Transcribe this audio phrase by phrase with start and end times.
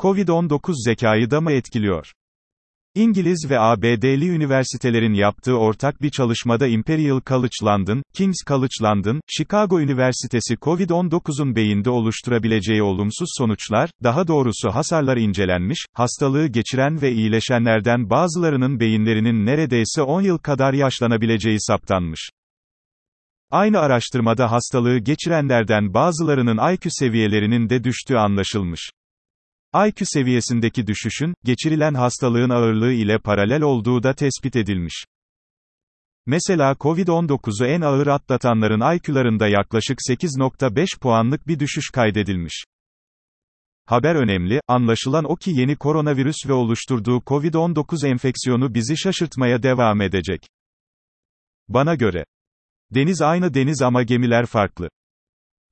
[0.00, 2.12] Covid-19 zekayı da mı etkiliyor?
[2.94, 9.80] İngiliz ve ABD'li üniversitelerin yaptığı ortak bir çalışmada Imperial College London, King's College London, Chicago
[9.80, 18.80] Üniversitesi COVID-19'un beyinde oluşturabileceği olumsuz sonuçlar, daha doğrusu hasarlar incelenmiş, hastalığı geçiren ve iyileşenlerden bazılarının
[18.80, 22.30] beyinlerinin neredeyse 10 yıl kadar yaşlanabileceği saptanmış.
[23.50, 28.90] Aynı araştırmada hastalığı geçirenlerden bazılarının IQ seviyelerinin de düştüğü anlaşılmış.
[29.74, 35.04] IQ seviyesindeki düşüşün, geçirilen hastalığın ağırlığı ile paralel olduğu da tespit edilmiş.
[36.26, 42.64] Mesela COVID-19'u en ağır atlatanların IQ'larında yaklaşık 8.5 puanlık bir düşüş kaydedilmiş.
[43.86, 50.40] Haber önemli, anlaşılan o ki yeni koronavirüs ve oluşturduğu COVID-19 enfeksiyonu bizi şaşırtmaya devam edecek.
[51.68, 52.24] Bana göre,
[52.90, 54.88] deniz aynı deniz ama gemiler farklı.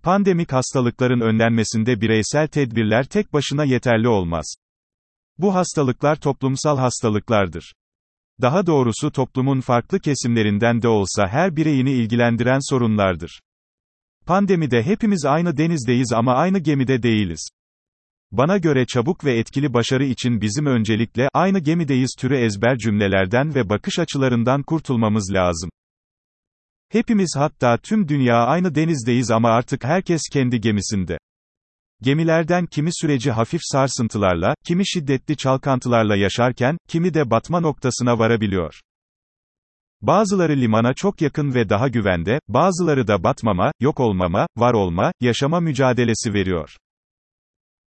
[0.03, 4.55] Pandemik hastalıkların önlenmesinde bireysel tedbirler tek başına yeterli olmaz.
[5.39, 7.73] Bu hastalıklar toplumsal hastalıklardır.
[8.41, 13.41] Daha doğrusu toplumun farklı kesimlerinden de olsa her bireyini ilgilendiren sorunlardır.
[14.27, 17.49] Pandemide hepimiz aynı denizdeyiz ama aynı gemide değiliz.
[18.33, 23.69] Bana göre çabuk ve etkili başarı için bizim öncelikle aynı gemideyiz türü ezber cümlelerden ve
[23.69, 25.71] bakış açılarından kurtulmamız lazım.
[26.93, 31.19] Hepimiz hatta tüm dünya aynı denizdeyiz ama artık herkes kendi gemisinde.
[32.03, 38.81] Gemilerden kimi süreci hafif sarsıntılarla, kimi şiddetli çalkantılarla yaşarken, kimi de batma noktasına varabiliyor.
[40.01, 45.61] Bazıları limana çok yakın ve daha güvende, bazıları da batmama, yok olmama, var olma, yaşama
[45.61, 46.77] mücadelesi veriyor.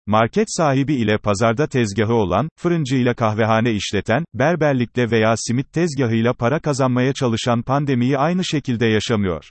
[0.09, 7.13] Market sahibi ile pazarda tezgahı olan, fırıncıyla kahvehane işleten, berberlikle veya simit tezgahıyla para kazanmaya
[7.13, 9.51] çalışan pandemiyi aynı şekilde yaşamıyor.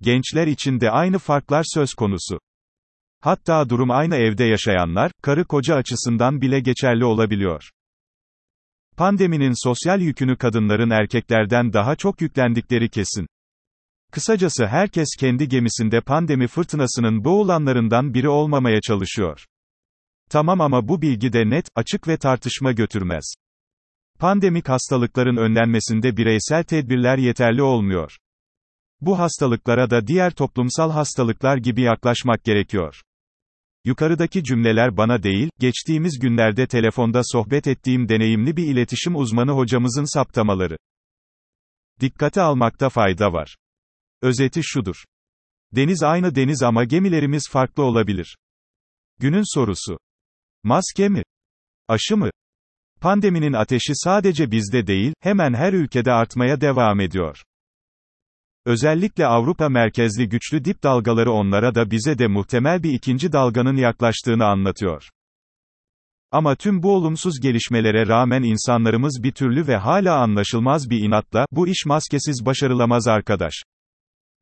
[0.00, 2.38] Gençler için de aynı farklar söz konusu.
[3.20, 7.70] Hatta durum aynı evde yaşayanlar, karı koca açısından bile geçerli olabiliyor.
[8.96, 13.26] Pandeminin sosyal yükünü kadınların erkeklerden daha çok yüklendikleri kesin.
[14.14, 19.44] Kısacası herkes kendi gemisinde pandemi fırtınasının boğulanlarından biri olmamaya çalışıyor.
[20.30, 23.34] Tamam ama bu bilgi de net, açık ve tartışma götürmez.
[24.18, 28.16] Pandemik hastalıkların önlenmesinde bireysel tedbirler yeterli olmuyor.
[29.00, 33.02] Bu hastalıklara da diğer toplumsal hastalıklar gibi yaklaşmak gerekiyor.
[33.84, 40.76] Yukarıdaki cümleler bana değil, geçtiğimiz günlerde telefonda sohbet ettiğim deneyimli bir iletişim uzmanı hocamızın saptamaları.
[42.00, 43.56] Dikkate almakta fayda var.
[44.24, 45.04] Özeti şudur.
[45.72, 48.36] Deniz aynı deniz ama gemilerimiz farklı olabilir.
[49.20, 49.98] Günün sorusu.
[50.62, 51.22] Maske mi?
[51.88, 52.30] Aşı mı?
[53.00, 57.42] Pandeminin ateşi sadece bizde değil, hemen her ülkede artmaya devam ediyor.
[58.66, 64.44] Özellikle Avrupa merkezli güçlü dip dalgaları onlara da bize de muhtemel bir ikinci dalganın yaklaştığını
[64.44, 65.08] anlatıyor.
[66.30, 71.68] Ama tüm bu olumsuz gelişmelere rağmen insanlarımız bir türlü ve hala anlaşılmaz bir inatla, bu
[71.68, 73.54] iş maskesiz başarılamaz arkadaş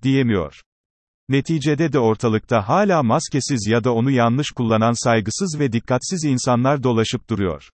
[0.03, 0.63] diyemiyor.
[1.29, 7.31] Neticede de ortalıkta hala maskesiz ya da onu yanlış kullanan saygısız ve dikkatsiz insanlar dolaşıp
[7.31, 7.71] duruyor.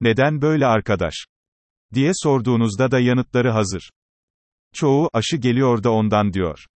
[0.00, 1.14] Neden böyle arkadaş?
[1.94, 3.90] diye sorduğunuzda da yanıtları hazır.
[4.74, 6.66] Çoğu, aşı geliyor da ondan diyor.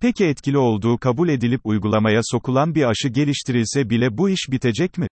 [0.00, 5.08] Peki etkili olduğu kabul edilip uygulamaya sokulan bir aşı geliştirilse bile bu iş bitecek mi?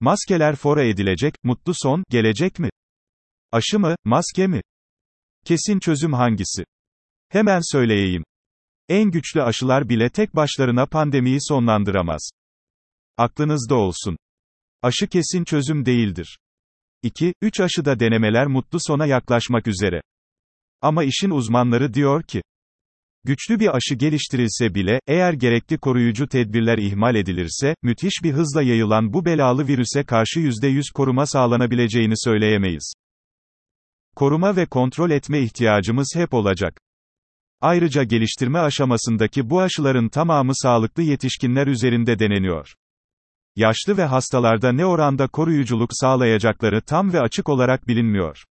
[0.00, 2.70] Maskeler fora edilecek, mutlu son, gelecek mi?
[3.52, 4.60] Aşı mı, maske mi?
[5.44, 6.64] Kesin çözüm hangisi?
[7.30, 8.24] Hemen söyleyeyim.
[8.88, 12.30] En güçlü aşılar bile tek başlarına pandemiyi sonlandıramaz.
[13.16, 14.16] Aklınızda olsun.
[14.82, 16.38] Aşı kesin çözüm değildir.
[17.02, 17.34] 2.
[17.42, 20.00] 3 aşıda denemeler mutlu sona yaklaşmak üzere.
[20.80, 22.42] Ama işin uzmanları diyor ki,
[23.24, 29.12] Güçlü bir aşı geliştirilse bile, eğer gerekli koruyucu tedbirler ihmal edilirse, müthiş bir hızla yayılan
[29.12, 32.92] bu belalı virüse karşı %100 koruma sağlanabileceğini söyleyemeyiz.
[34.16, 36.80] Koruma ve kontrol etme ihtiyacımız hep olacak.
[37.60, 42.74] Ayrıca geliştirme aşamasındaki bu aşıların tamamı sağlıklı yetişkinler üzerinde deneniyor.
[43.56, 48.44] Yaşlı ve hastalarda ne oranda koruyuculuk sağlayacakları tam ve açık olarak bilinmiyor.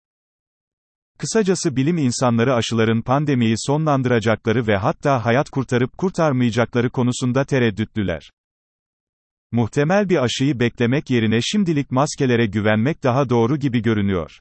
[1.18, 8.30] Kısacası bilim insanları aşıların pandemiyi sonlandıracakları ve hatta hayat kurtarıp kurtarmayacakları konusunda tereddütlüler.
[9.52, 14.40] Muhtemel bir aşıyı beklemek yerine şimdilik maskelere güvenmek daha doğru gibi görünüyor.